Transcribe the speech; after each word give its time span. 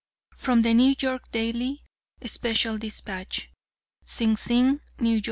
FROM 0.35 0.63
THE 0.63 0.73
NEW 0.73 0.95
YORK 0.99 1.31
DAILY 1.31 1.83
(Special 2.25 2.79
Despatch:) 2.79 3.51
"SING 4.01 4.35
SING, 4.35 4.79
N. 4.97 5.05
Y. 5.05 5.19